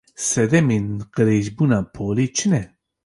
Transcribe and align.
Sedemên 0.29 0.87
qirêjbûna 1.13 1.79
polê 1.93 2.27
çi 2.35 2.47
ne? 2.51 2.63